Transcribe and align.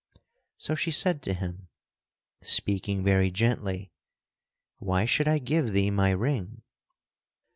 So 0.57 0.73
she 0.73 0.89
said 0.89 1.21
to 1.21 1.33
him, 1.35 1.67
speaking 2.41 3.03
very 3.03 3.29
gently, 3.29 3.91
"Why 4.79 5.05
should 5.05 5.27
I 5.27 5.37
give 5.37 5.73
thee 5.73 5.91
my 5.91 6.09
ring?" 6.09 6.63